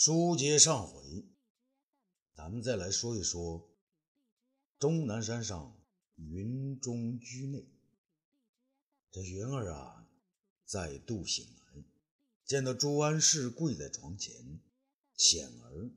[0.00, 1.26] 书接上回，
[2.32, 3.68] 咱们再来说一说
[4.78, 5.76] 终南山上
[6.14, 7.68] 云中居内。
[9.10, 10.08] 这云儿啊，
[10.64, 11.82] 再度醒来，
[12.44, 14.60] 见到朱安氏跪在床前，
[15.16, 15.90] 显儿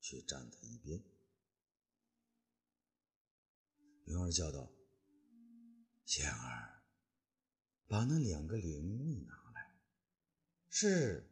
[0.00, 1.02] 却站在一边。
[4.04, 4.70] 云儿叫道
[6.06, 6.84] ：“显儿，
[7.88, 9.80] 把那两个灵位拿来。”
[10.70, 11.26] 是。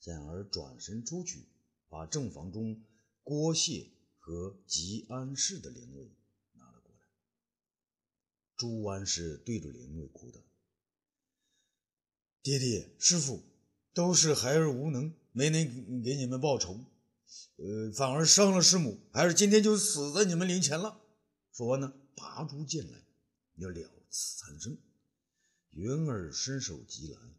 [0.00, 1.46] 显儿转身出去，
[1.88, 2.82] 把正房中
[3.22, 3.86] 郭谢
[4.18, 6.10] 和吉安氏的灵位
[6.54, 7.02] 拿了过来。
[8.56, 10.40] 朱安氏对着灵位哭道
[12.42, 13.42] ：“爹爹、师傅，
[13.92, 16.82] 都是孩儿无能，没能给你们报仇，
[17.56, 20.98] 呃，反而伤了师母，孩儿今天就死在你们灵前了。”
[21.52, 23.04] 说完呢，拔出剑来，
[23.56, 24.78] 要了此残生。
[25.72, 27.34] 云儿伸手急拦：“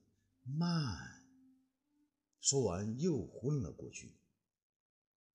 [0.46, 1.18] 慢！”
[2.42, 4.16] 说完，又昏了过去。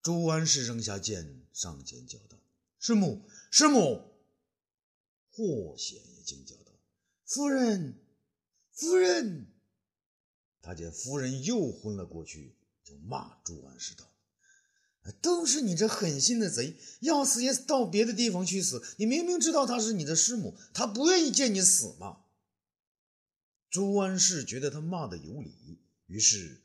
[0.02, 2.36] 朱安氏扔下剑，上前叫道
[2.78, 4.12] ：“师母，师母！”
[5.30, 6.72] 霍显也惊叫道
[7.24, 7.94] ：“夫人，
[8.72, 9.46] 夫人！”
[10.60, 14.12] 他见夫人又昏了过去，就骂朱安氏道
[15.22, 18.82] ：“都是你这狠心的贼，要死也到别的地方去死！
[18.98, 22.24] 你明明知道她是你的师母，她不愿意见你死吗？”
[23.70, 26.62] 朱安氏觉得他骂的有理，于是。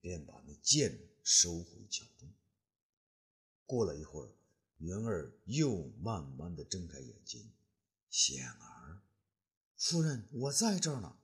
[0.00, 2.28] 便把那剑收回鞘中。
[3.66, 4.32] 过了一会儿，
[4.78, 7.50] 云儿又慢慢的睁开眼睛。
[8.10, 9.02] 显儿，
[9.76, 11.16] 夫人，我在这儿呢。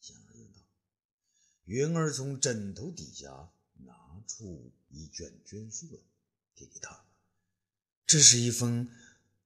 [0.00, 0.60] 显儿应道。
[1.64, 6.00] 云儿从枕头底下拿出一卷绢书来，
[6.54, 7.04] 递给他。
[8.06, 8.90] 这是一封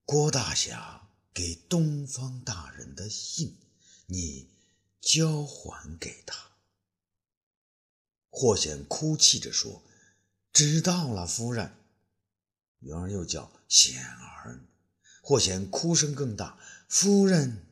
[0.04, 3.56] 郭大侠给东方大人的信，
[4.06, 4.48] 你
[5.00, 6.57] 交还给他。
[8.30, 9.82] 霍显哭泣着说
[10.52, 11.72] ：“知道了，夫人。”
[12.80, 14.60] 云儿又叫显儿，
[15.22, 17.66] 霍显哭声更大：“夫人。”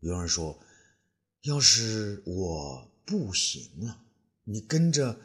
[0.00, 0.60] 云儿说
[1.42, 4.00] ：“要是我不行了，
[4.44, 5.18] 你跟着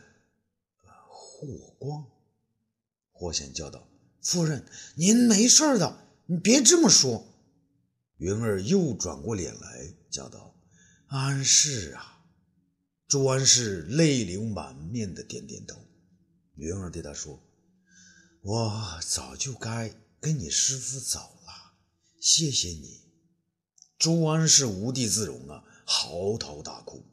[1.08, 1.48] 霍
[1.78, 2.06] 光。”
[3.12, 3.88] 霍显叫道
[4.24, 4.66] ：“夫人，
[4.96, 7.28] 您没事的，你别这么说。”
[8.18, 10.56] 云儿又转过脸来叫道
[11.08, 12.20] ：“安氏啊！”
[13.12, 15.86] 朱安氏泪流满面的点点头，
[16.56, 17.44] 云儿对他说
[18.40, 21.74] ：“我早就该跟你师傅走了，
[22.22, 23.02] 谢谢你。”
[24.00, 27.04] 朱安氏无地自容啊，嚎啕大哭：“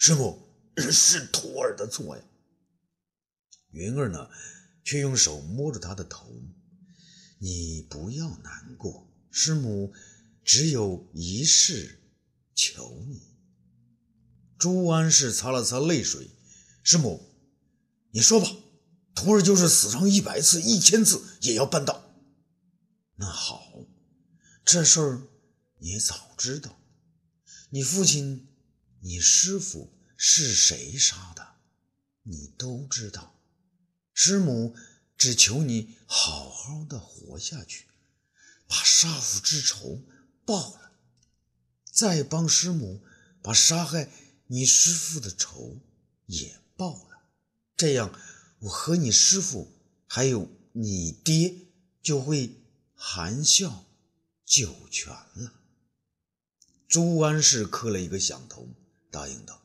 [0.00, 0.48] 师傅，
[0.90, 2.24] 是徒儿的错呀！”
[3.72, 4.30] 云儿呢，
[4.82, 6.32] 却用手摸着他的头
[7.36, 9.92] ：“你不要难过，师母
[10.42, 12.00] 只有一事
[12.54, 13.20] 求你。”
[14.58, 16.30] 朱安氏擦了擦泪水，
[16.82, 17.32] 师母，
[18.10, 18.50] 你说吧，
[19.14, 22.12] 徒儿就是死上一百次、一千次，也要办到。
[23.14, 23.72] 那好，
[24.64, 25.22] 这事儿
[25.78, 26.76] 你早知道，
[27.70, 28.48] 你父亲、
[29.00, 31.54] 你师傅是谁杀的，
[32.24, 33.38] 你都知道。
[34.12, 34.74] 师母
[35.16, 37.86] 只求你好好的活下去，
[38.66, 40.02] 把杀父之仇
[40.44, 40.90] 报了，
[41.92, 43.04] 再帮师母
[43.40, 44.10] 把杀害。
[44.50, 45.78] 你师傅的仇
[46.24, 47.20] 也报了，
[47.76, 48.10] 这样
[48.60, 49.70] 我和你师傅
[50.06, 51.54] 还有你爹
[52.02, 52.56] 就会
[52.94, 53.84] 含笑
[54.46, 55.52] 九泉了。
[56.88, 58.66] 朱安氏磕了一个响头，
[59.10, 59.62] 答应道：“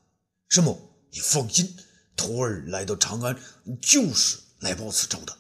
[0.50, 1.78] 师母，你放心，
[2.18, 3.42] 徒儿来到长安
[3.82, 5.38] 就是来报此仇的。”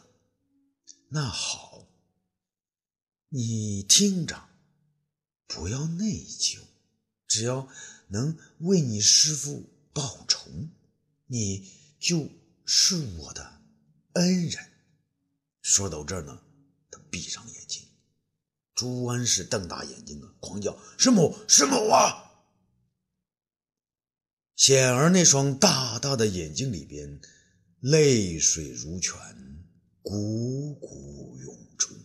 [1.11, 1.85] 那好，
[3.27, 4.47] 你听着，
[5.47, 6.59] 不要内疚，
[7.27, 7.67] 只要。
[8.13, 10.47] 能为你师父报仇，
[11.25, 11.67] 你
[11.99, 12.29] 就
[12.63, 13.59] 是我的
[14.13, 14.63] 恩人。
[15.63, 16.43] 说到这儿呢，
[16.91, 17.81] 他闭上眼睛。
[18.75, 22.45] 朱安氏瞪大眼睛啊，狂叫：“师母，师母啊！”
[24.55, 27.19] 显儿那双大大的眼睛里边，
[27.79, 29.17] 泪水如泉，
[30.03, 31.95] 汩汩涌出。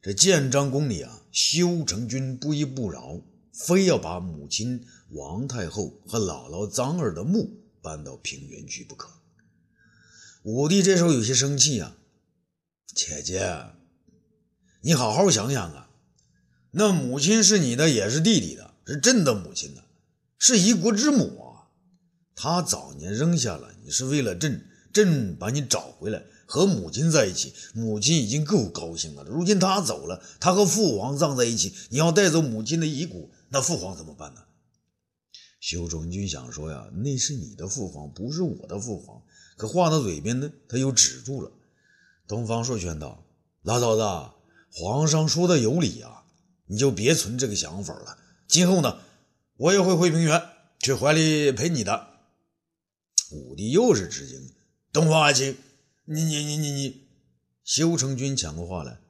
[0.00, 9.08] 这建章宫里啊，修成君不依不饶，非要把母亲王太后和姥姥臧儿的墓搬到平原去不可。
[10.42, 11.96] 武帝这时候有些生气啊，
[12.92, 13.66] 姐姐，
[14.80, 15.90] 你好好想想啊，
[16.72, 19.82] 那母亲是你的，也是弟弟的，是朕的母亲呢，
[20.40, 21.70] 是一国之母啊。
[22.34, 26.20] 她早年扔下了你，是为了朕，朕把你找回来。
[26.48, 29.22] 和母亲在一起，母亲已经够高兴了。
[29.24, 34.40] 如今他走了，他和父皇葬在一起，你要带走母亲的遗骨，那父皇怎么办呢？
[35.60, 39.20] 修成君想说呀，那是你的父皇，不是我的父皇。
[39.58, 41.50] 可话到嘴边呢，他又止住了。
[42.26, 43.26] 东方朔劝道
[43.62, 44.02] ：“老头子，
[44.72, 46.24] 皇上说的有理啊，
[46.66, 48.16] 你就别存这个想法了。
[48.46, 49.00] 今后呢，
[49.58, 50.42] 我也会回平原
[50.78, 52.06] 去怀里陪你的。”
[53.32, 54.40] 武帝又是吃惊
[54.94, 55.54] ：“东方爱卿，
[56.08, 57.08] 你你你你你！”
[57.64, 59.00] 修成君抢过话来：“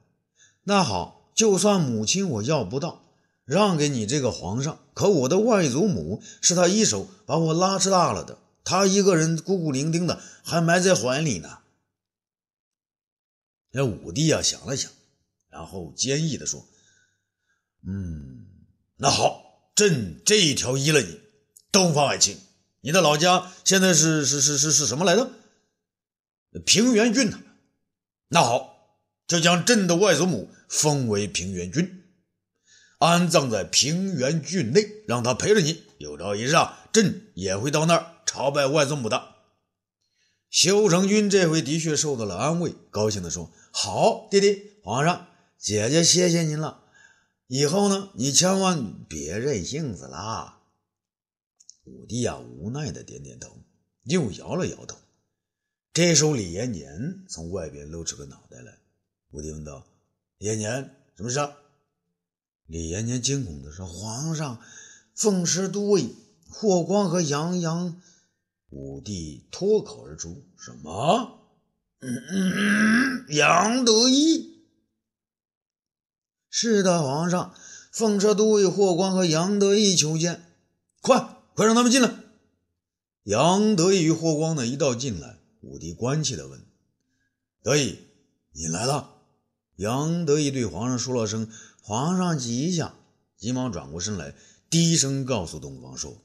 [0.65, 3.05] 那好，就算母亲我要不到。”
[3.49, 11.57] 让给你这个皇上，可我的外祖母是他一手把我拉扯大了的，他一个人孤孤零零的，还埋在怀里呢。
[13.71, 14.91] 那武帝啊想了想，
[15.49, 16.63] 然后坚毅的说
[17.87, 18.45] ：“嗯，
[18.97, 21.19] 那好，朕这一条依了你。
[21.71, 22.37] 东方爱卿，
[22.81, 25.31] 你的老家现在是是是是是什么来着？
[26.65, 27.39] 平原郡呢？
[28.29, 28.97] 那好，
[29.27, 32.03] 就将朕的外祖母封为平原君。”
[32.99, 35.83] 安葬在平原郡内，让他陪着你。
[35.99, 39.35] 有朝一日啊，朕也会到那儿朝拜外祖母的。
[40.49, 46.83] 修成君这回的确受到了安慰，高兴地说：“好，弟弟，皇上，姐姐谢谢您了。
[47.47, 50.59] 以后呢，你千万别任性子啦。”
[51.85, 53.63] 武帝啊，无奈的点点头，
[54.03, 54.97] 又摇了摇头。
[55.99, 58.77] 这时候，李延年从外边露出个脑袋来。
[59.31, 59.85] 武帝问道
[60.39, 61.45] ：“延年，什么事？”
[62.67, 64.61] 李延年惊恐的说：“皇上，
[65.13, 66.15] 凤师都尉
[66.47, 68.01] 霍光和杨洋。”
[68.71, 71.41] 武帝脱口而出：“什么？
[73.27, 74.63] 杨得意
[76.49, 77.53] ？”“是的，皇上，
[77.91, 80.45] 凤车都尉霍光和杨得意求见。
[81.03, 82.09] ”“快，快让他们进来！”
[83.23, 86.65] 杨得意与霍光呢一道进来，武帝关切的问
[87.61, 87.99] ：“得意，
[88.51, 89.15] 你来了？”
[89.77, 91.51] 杨得意对皇上说了声。
[91.81, 92.95] 皇上吉祥，
[93.35, 94.35] 急忙转过身来，
[94.69, 96.21] 低声告诉东方说：“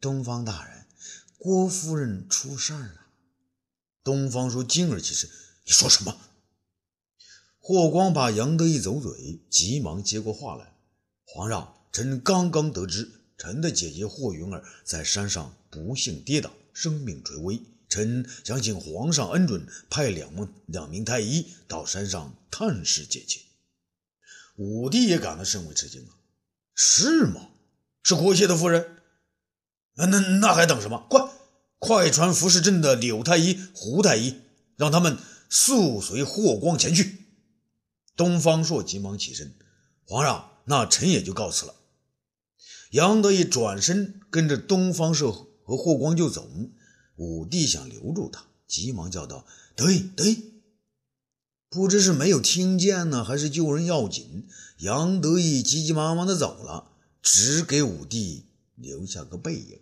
[0.00, 0.86] 东方大人，
[1.38, 3.06] 郭夫人出事儿了。”
[4.04, 5.30] 东方说惊而起身
[5.64, 6.16] ：“你说什么？”
[7.58, 10.74] 霍光把杨得意走嘴，急忙接过话来
[11.24, 17.60] ：“皇上，臣刚刚得知，臣的姐姐霍云儿在山上不幸跌倒，生命垂危。
[17.90, 23.40] 臣想请皇上恩准，派两名两名太医到山上探视姐姐。”
[24.56, 26.14] 武帝也感到甚为吃惊啊！
[26.74, 27.48] 是吗？
[28.02, 28.98] 是国谢的夫人？
[29.96, 31.06] 那那那还等什么？
[31.10, 31.30] 快
[31.78, 34.40] 快传服侍朕的柳太医、胡太医，
[34.76, 37.26] 让他们速随霍光前去。
[38.16, 39.54] 东方朔急忙起身
[40.04, 41.74] ：“皇上，那臣也就告辞了。”
[42.92, 45.32] 杨得意转身跟着东方朔
[45.64, 46.50] 和霍光就走。
[47.20, 49.44] 武帝想留住他，急忙叫道
[49.76, 50.42] ：“得意，得意！”
[51.68, 59.78] 不知是没有听见呢，还是救人要紧，杨得意急急忙忙的走了，只给武帝留下个背影。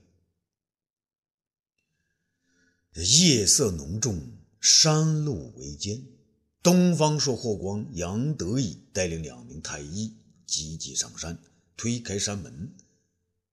[2.95, 4.21] 夜色浓重，
[4.61, 6.05] 山路为艰。
[6.61, 10.13] 东方朔、霍光、杨得意带领两名太医
[10.45, 11.39] 急急上山，
[11.77, 12.75] 推开山门，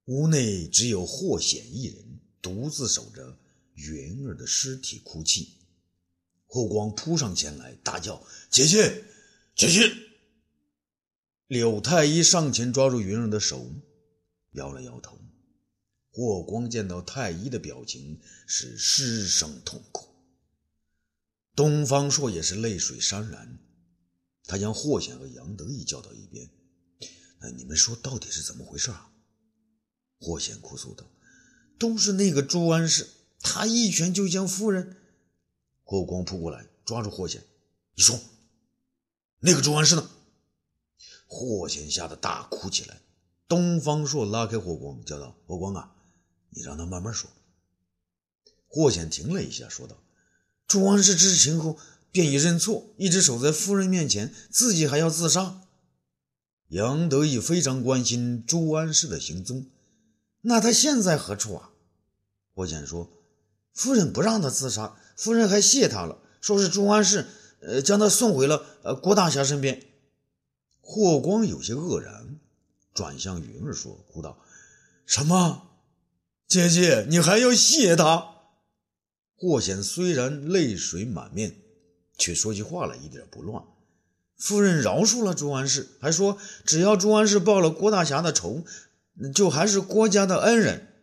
[0.06, 3.38] 屋内只有霍显一人，独自守着
[3.76, 5.54] 云儿的尸体哭泣。
[6.46, 9.04] 霍光扑上前来，大叫：“姐姐，
[9.54, 9.92] 姐姐！”
[11.48, 13.70] 柳太医上前抓住云儿的手，
[14.52, 15.18] 摇了摇头。
[16.10, 20.08] 霍光见到太医的表情是失声痛哭。
[21.54, 23.58] 东方朔也是泪水潸然，
[24.44, 26.48] 他将霍显和杨得意叫到一边
[27.40, 29.10] ：“那你们说到底是怎么回事啊？”
[30.18, 31.10] 霍显哭诉道
[31.78, 33.06] ：“都是那个朱安氏，
[33.48, 34.96] 他一拳就将夫人……”
[35.84, 37.44] 霍光扑过来，抓住霍显，
[37.94, 38.18] 你说，
[39.38, 40.10] 那个朱安氏呢？
[41.28, 43.00] 霍显吓得大哭起来。
[43.46, 45.94] 东方朔拉开霍光，叫道：“霍光啊，
[46.50, 47.30] 你让他慢慢说。”
[48.66, 50.02] 霍显停了一下，说道
[50.66, 51.78] ：“朱安氏知情后，
[52.10, 55.62] 便已认错，一直守在夫人面前，自己还要自杀。”
[56.70, 59.70] 杨得意非常关心朱安氏的行踪，
[60.40, 61.70] 那他现在何处啊？
[62.52, 63.08] 霍显说
[63.76, 67.26] ：“夫人不让他自杀。”夫人还谢他了，说是朱安氏，
[67.60, 69.82] 呃，将他送回了呃郭大侠身边。
[70.80, 72.38] 霍光有些愕然，
[72.92, 74.38] 转向云儿说：“哭道：
[75.06, 75.70] 什么？
[76.46, 78.34] 姐姐，你还要谢他？”
[79.38, 81.56] 霍显虽然泪水满面，
[82.18, 83.64] 却说起话来一点不乱。
[84.36, 88.64] 夫人饶恕了朱安氏，还说只要朱安氏报了郭大侠的仇，
[89.34, 90.95] 就还是郭家的恩人。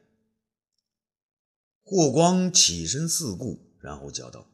[1.83, 3.59] 霍光起身四顾。
[3.79, 4.47] 然后叫道：“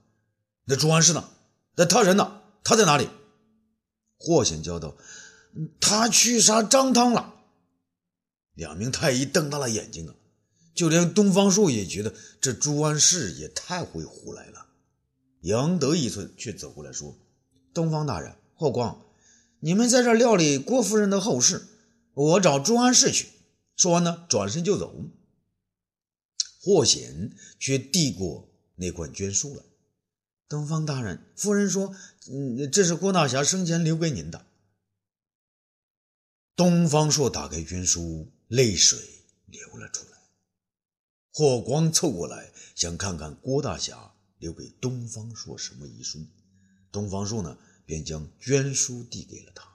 [0.65, 1.29] 那朱安氏呢？
[1.75, 2.41] 那他人呢？
[2.63, 3.07] 他在哪里？”
[4.17, 4.97] 霍显叫道
[5.79, 7.35] ：“他去杀张汤了。”
[8.55, 10.15] 两名太医瞪大了眼睛啊！
[10.73, 14.65] 就连东方朔也觉得这朱安氏也太会胡来了。
[15.41, 17.15] 杨德一寸却走过来说
[17.73, 18.99] ：“东方大人，霍光，
[19.59, 21.67] 你们在这料理郭夫人的后事，
[22.13, 23.27] 我找朱安氏去。”
[23.77, 24.91] 说完呢，转身就走。
[26.61, 29.63] 霍显却递过那款绢书来
[30.49, 31.95] ：“东方大人，夫人说，
[32.29, 34.45] 嗯，这是郭大侠生前留给您的。”
[36.57, 38.99] 东方朔打开绢书，泪水
[39.45, 40.17] 流了出来。
[41.31, 46.19] 霍光凑过来，想看看郭大侠留给东方朔什么遗书。
[46.91, 49.65] 东方朔呢，便将绢书递给了他。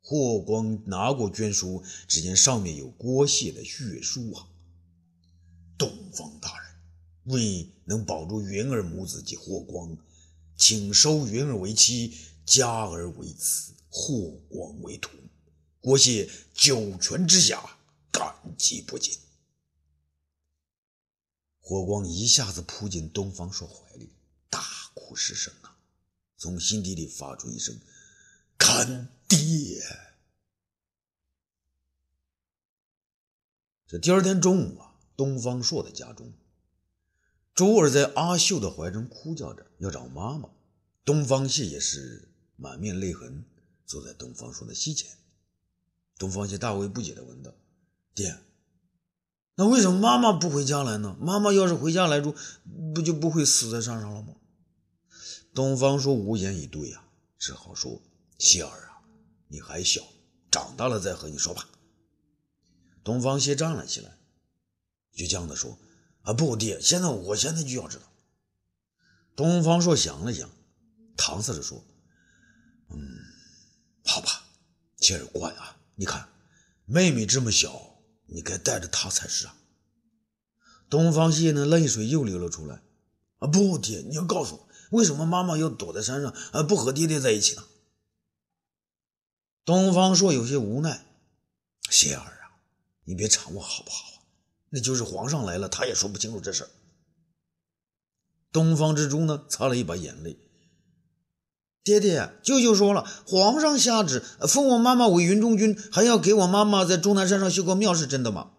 [0.00, 4.48] 霍光拿过绢书，只见上面有郭谢的血书啊。
[7.24, 9.96] 为能保住云儿母子及霍光，
[10.56, 15.10] 请收云儿为妻，家儿为子，霍光为徒。
[15.80, 17.78] 郭谢九泉之下，
[18.10, 19.18] 感激不尽。
[21.60, 24.10] 霍光一下子扑进东方朔怀里，
[24.50, 24.62] 大
[24.92, 25.78] 哭失声啊，
[26.36, 27.78] 从心底里发出一声
[28.58, 29.82] “看爹”。
[33.86, 36.30] 这第二天中午啊，东方朔的家中，
[37.54, 40.50] 周儿在阿秀的怀中哭叫着要找妈妈。
[41.04, 43.44] 东方谢也是满面泪痕，
[43.86, 45.10] 坐在东方朔的膝前。
[46.18, 47.52] 东方谢大为不解地问道
[48.14, 48.38] ：“爹，
[49.56, 51.16] 那为什么妈妈不回家来呢？
[51.20, 52.34] 妈妈要是回家来住，
[52.94, 54.34] 不就不会死在山上了吗？”
[55.54, 57.04] 东方朔无言以对呀，
[57.38, 58.02] 只好说
[58.38, 59.02] ：“谢儿啊，
[59.48, 60.02] 你还小，
[60.50, 61.68] 长大了再和你说吧。”
[63.04, 64.18] 东方谢站了起来，
[65.14, 65.78] 倔强地说
[66.24, 68.02] ：“啊，不，爹，现在我现在就要知道。”
[69.36, 70.50] 东方朔想了想，
[71.16, 71.84] 搪塞着说
[72.90, 72.98] ：“嗯，
[74.04, 74.44] 好吧，
[74.98, 76.28] 谢儿乖啊。”你看，
[76.86, 79.56] 妹妹这么小，你该带着她才是啊。
[80.90, 82.82] 东方谢呢，泪水又流了出来。
[83.38, 87.64] 啊，不，爹，你要告诉我，为什么妈妈要躲在山上，啊，不和爹爹在一起呢？
[89.64, 91.06] 东方朔有些无奈。
[91.90, 92.58] 谢儿啊，
[93.04, 94.13] 你别缠我好不好？
[94.74, 96.70] 那就是皇上来了，他也说不清楚这事儿。
[98.50, 100.36] 东方之珠呢，擦了一把眼泪。
[101.84, 108.50] 爹爹，舅舅说了，皇上下旨封我妈妈为云中君，还要给我妈妈在终南山上修个庙，是真的吗？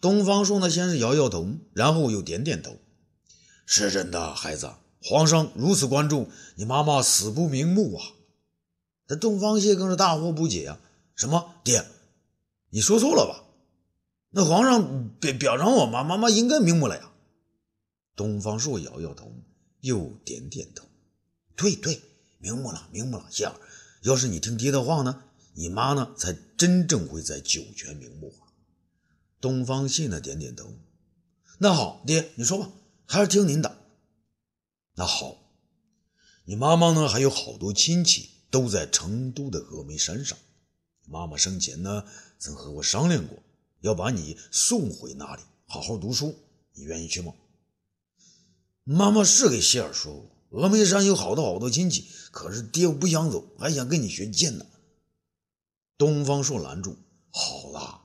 [0.00, 2.78] 东方朔呢，先是摇摇头，然后又点点头，
[3.66, 4.72] 是真的，孩子。
[5.02, 8.06] 皇上如此关注你妈妈，死不瞑目啊！
[9.06, 10.80] 这东方谢更是大惑不解啊！
[11.14, 11.56] 什么？
[11.62, 11.84] 爹，
[12.70, 13.44] 你说错了吧？
[14.30, 17.12] 那皇上表表彰我妈，妈妈应该瞑目了呀。
[18.14, 19.32] 东方朔摇摇头，
[19.80, 20.84] 又点点头。
[21.56, 22.02] 对对，
[22.38, 23.54] 瞑目了，瞑目了，谢儿。
[24.02, 28.52] 要是你听爹的话呢，你妈呢才真正会在九泉瞑目啊。
[29.40, 30.74] 东方信呢点点头。
[31.58, 32.70] 那好，爹你说吧，
[33.06, 33.78] 还是听您的。
[34.94, 35.36] 那好，
[36.44, 40.36] 你妈妈呢还有好多亲戚都在成都的峨眉山上。
[41.06, 42.04] 妈妈生前呢
[42.38, 43.38] 曾和我商量过，
[43.80, 46.34] 要把你送回那里好好读书，
[46.74, 47.34] 你愿意去吗？
[48.84, 50.30] 妈妈是给谢儿说过。
[50.50, 54.64] 峨眉山有好多好多亲戚，可是爹我不想走，还想跟你学剑呢。
[55.98, 56.96] 东方朔拦住
[57.30, 58.00] ：“好了，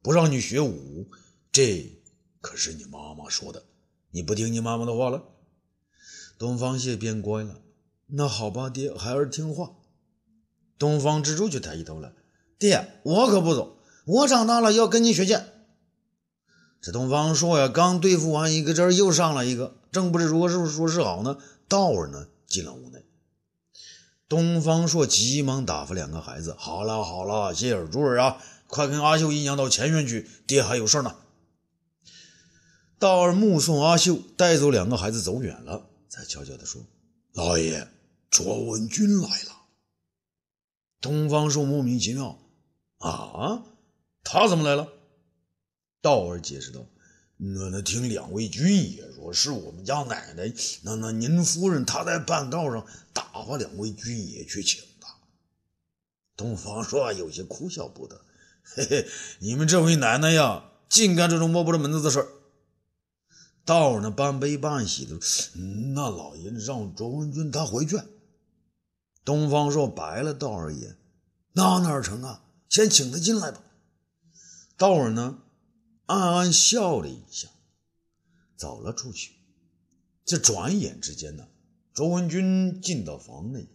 [0.00, 1.10] 不让你学武，
[1.50, 2.02] 这
[2.40, 3.62] 可是你妈妈说的，
[4.10, 5.22] 你不听你妈妈的话了。”
[6.38, 7.60] 东方谢变乖了
[8.08, 9.74] ：“那好吧，爹，孩儿听话。”
[10.78, 12.14] 东方之珠却抬起头来
[12.58, 15.48] ：“爹，我可不走，我长大了要跟你学剑。”
[16.82, 21.38] 这东方朔呀，刚对付完一个，这儿又上来一个，正不知如何是说是好呢。
[21.68, 23.04] 道儿呢进了屋内，
[24.28, 31.14] 东方朔急忙打发两个孩子：“好了好了，谢尔珠儿啊，快跟阿秀姨娘到前院去，爹还有事呢。”
[32.98, 36.82] 道儿目送阿秀带走两个孩子走远了，才悄悄地说
[37.32, 37.88] ：“老爷，
[38.28, 39.62] 卓文君来了。”
[41.00, 42.38] 东方朔莫名其妙
[42.98, 43.62] ：“啊，
[44.24, 44.88] 他怎么来了？”
[46.00, 46.80] 道儿解释道。
[47.44, 50.52] 那那听两位军爷说，是我们家奶奶，
[50.82, 55.08] 那那您夫人她在半道上打发两位军爷去请他。
[56.36, 58.20] 东方朔有些哭笑不得，
[58.62, 59.08] 嘿嘿，
[59.40, 62.28] 你们这位奶奶呀，净干这种摸不着门子的事儿。
[63.64, 65.18] 道儿呢半悲半喜的，
[65.94, 67.98] 那老爷让卓文君他回去。
[69.24, 70.96] 东方朔白了道儿一眼，
[71.54, 72.44] 那哪成啊？
[72.68, 73.60] 先请他进来吧。
[74.76, 75.38] 道尔呢？
[76.06, 77.48] 暗暗笑了一下，
[78.56, 79.36] 走了出去。
[80.24, 81.48] 这转眼之间呢，
[81.94, 83.68] 卓文君进到房内，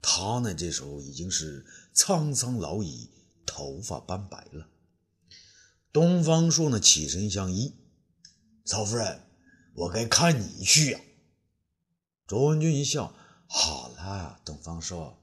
[0.00, 3.10] 他呢这时候已经是苍苍老矣，
[3.44, 4.68] 头发斑白了。
[5.92, 7.74] 东方朔呢起身相依，
[8.64, 9.22] 曹夫人，
[9.74, 11.00] 我该看你去呀。
[12.26, 13.12] 卓文君一笑，
[13.48, 15.19] 好了，东方朔，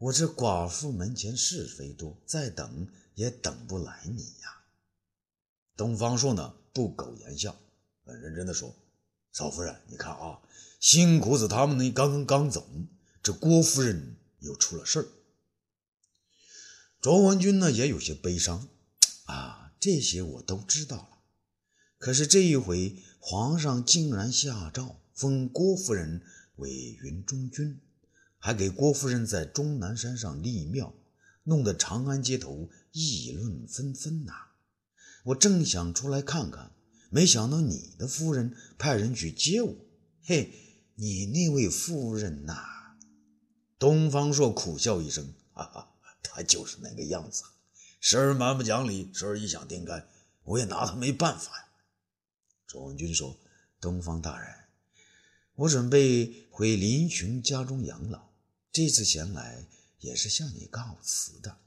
[0.00, 4.62] 我这寡妇门前是非多，再等也等不来你呀。
[5.76, 7.54] 东方朔呢不苟言笑，
[8.06, 8.74] 很认真的说
[9.30, 10.40] ：“曹夫人，你看啊，
[10.80, 12.66] 辛苦子他们呢刚刚走，
[13.22, 15.06] 这郭夫人又出了事儿。”
[17.02, 18.68] 卓文君呢也有些悲伤，
[19.24, 21.18] 啊，这些我都知道了。
[21.98, 24.96] 可是这一回，皇上竟然下诏。
[25.12, 26.22] 封郭夫人
[26.56, 26.70] 为
[27.02, 27.78] 云中君，
[28.40, 30.94] 还给郭夫人在终南山上立庙，
[31.44, 34.32] 弄得长安街头议论纷纷呐！
[35.24, 36.72] 我正想出来看看，
[37.10, 39.74] 没想到你的夫人派人去接我。
[40.22, 40.52] 嘿，
[40.94, 42.56] 你那位夫人呐？
[43.78, 47.42] 东方朔苦笑一声，哈哈，他就是那个样子，
[48.00, 50.06] 时而蛮不讲理，时而异想天开，
[50.44, 51.64] 我也拿他没办法呀。
[52.66, 53.38] 周文君说
[53.80, 54.48] ：“东方大人。”
[55.56, 58.29] 我准备回林琼家中养老，
[58.72, 59.66] 这次前来
[59.98, 61.58] 也是向你告辞的。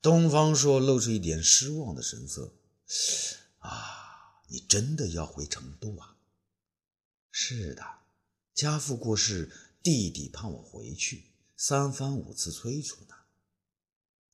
[0.00, 2.54] 东方朔露出一点失望的神色。
[3.58, 6.16] 啊，你真的要回成都啊？
[7.30, 7.84] 是的，
[8.54, 9.52] 家父过世，
[9.82, 13.14] 弟弟盼我回去，三番五次催促呢。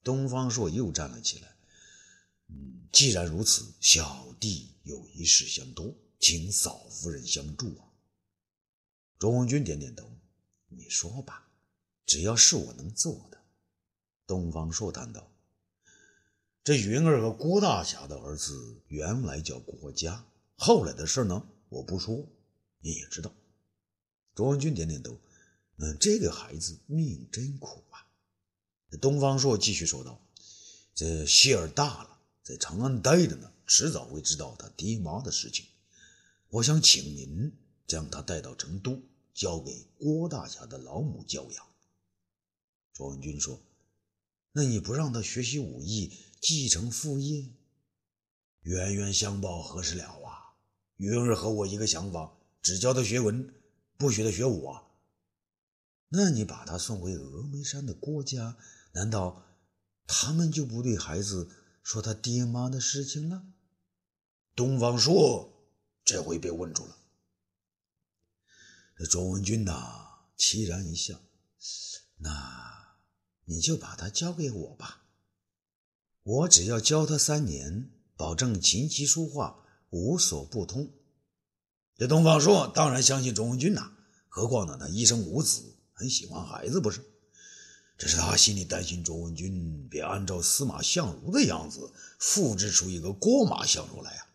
[0.03, 1.57] 东方朔又站了起来。
[2.49, 7.89] 嗯，既然如此，小弟有一事相托，请嫂夫人相助啊。
[9.19, 10.11] 卓文君点点头，
[10.69, 11.44] 你说吧，
[12.07, 13.39] 只要是我能做的。
[14.27, 15.31] 东方朔叹道
[16.65, 20.25] ：“这云儿和郭大侠的儿子原来叫郭嘉，
[20.57, 22.27] 后来的事呢，我不说，
[22.81, 23.33] 你也知道。”
[24.35, 25.19] 卓文君点点头，
[25.77, 28.07] 嗯，这个孩子命真苦啊。
[29.01, 30.21] 东方朔继续说道
[30.95, 35.67] ：“这希儿大了，在长安待着呢，迟早会知道他爹妈的事情。
[36.49, 37.53] 我想请您。”
[37.87, 38.99] 将他带到成都，
[39.35, 41.67] 交给郭大侠的老母教养。
[42.95, 43.61] 卓文君说
[44.53, 47.51] ：“那你不让他学习武艺，继承父业？
[48.63, 50.55] 冤冤相报何时了啊？
[50.97, 53.53] 云儿和我一个想法，只教他学文，
[53.97, 54.85] 不许他学武啊。
[56.11, 58.57] 那你把他送回峨眉山的郭家，
[58.93, 59.45] 难道
[60.07, 61.51] 他们就不对孩子
[61.83, 63.45] 说他爹妈的事情了？”
[64.55, 65.69] 东方朔
[66.05, 66.97] 这回被问住了。
[68.97, 71.21] 这卓文君呐，凄然一笑
[72.19, 72.74] ：“那
[73.45, 75.03] 你就把他交给我吧，
[76.23, 80.91] 我只要教他三年，保证琴棋书画无所不通。”
[81.97, 83.93] 这东方朔当然相信卓文君呐，
[84.29, 87.01] 何况呢，他一生无子，很喜欢孩子，不是？
[87.97, 94.27] 只是他心里担心卓文君别按照司马相如的样子复制出一个郭马相如来啊。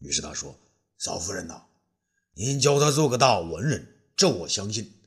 [0.00, 0.58] 于是他说
[0.98, 1.62] ：“嫂夫人呐。”
[2.34, 4.97] 您教他做个大文人，这我相信。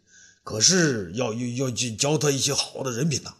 [0.44, 3.36] 可是要要要去教他一些好的人品呐。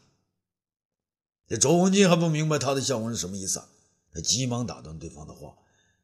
[1.48, 3.68] 这周文静还不明白他的相文是什么意思啊？
[4.14, 5.56] 他急忙打断对方的话：“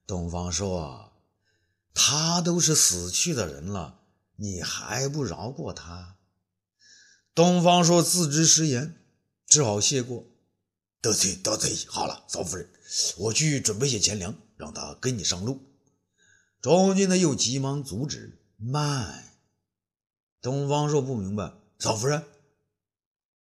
[0.08, 1.12] 东方朔，
[1.94, 4.00] 他都是死去的人了，
[4.38, 6.16] 你还不饶过他？”
[7.36, 8.96] 东方朔自知失言，
[9.46, 10.26] 只好谢过
[11.02, 12.70] ：“得罪得罪，好了，嫂夫人，
[13.18, 15.62] 我去准备些钱粮，让他跟你上路。”
[16.62, 19.26] 周文君呢又急忙阻止：“慢！”
[20.48, 22.24] 东方朔不明白，嫂夫人。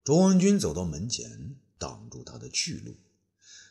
[0.06, 2.96] 卓文君走到门前，挡住他的去路。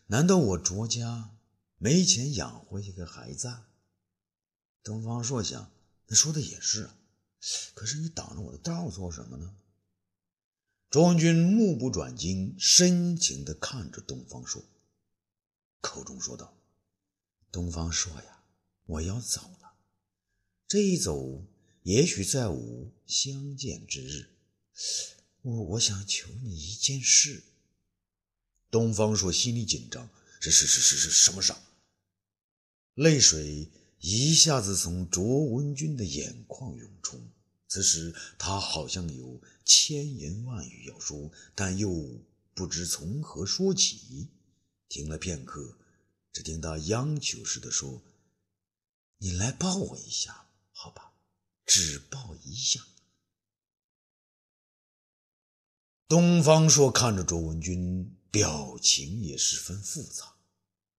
[0.09, 1.31] 难道我卓家
[1.79, 3.51] 没钱养活一个孩子？
[4.83, 5.73] 东方朔想，
[6.09, 6.95] 那说的也是啊。
[7.73, 9.57] 可是你挡着我的道做什么呢？
[10.91, 14.63] 卓文君目不转睛，深情地看着东方朔，
[15.81, 16.55] 口中说道
[17.51, 18.43] ：“东方朔呀。”
[18.85, 19.73] 我要走了，
[20.69, 21.47] 这一走，
[21.83, 24.29] 也许再无相见之日。
[25.43, 27.43] 我我想求你一件事。
[28.71, 30.09] 东方朔心里紧张，
[30.41, 31.53] 是是是是是什么事？
[32.95, 33.69] 泪水
[33.99, 37.21] 一下子从卓文君的眼眶涌出。
[37.69, 42.09] 此时他好像有千言万语要说，但又
[42.55, 44.29] 不知从何说起。
[44.89, 45.77] 停了片刻，
[46.33, 48.03] 只听他央求似的说。
[49.19, 50.42] 你来抱我一下，
[51.67, 52.81] 只抱一下。
[56.09, 60.35] 东方朔看着卓文君，表情也十分复杂。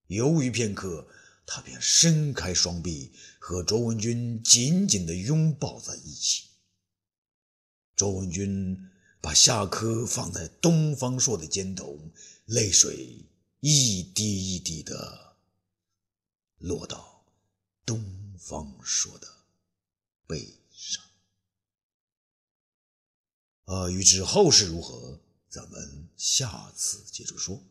[0.08, 1.08] 犹豫片刻，
[1.46, 6.48] 他便伸开双臂，和卓文君紧紧的拥抱在一起。
[7.96, 8.90] 卓文君
[9.22, 12.12] 把下颏放在东方朔的肩头，
[12.46, 13.24] 泪水
[13.60, 15.38] 一滴一滴的
[16.58, 17.26] 落到
[17.86, 19.43] 东方朔的
[20.28, 21.04] 悲伤。
[23.66, 27.64] 呃，欲知后事如何，咱们下次接着说。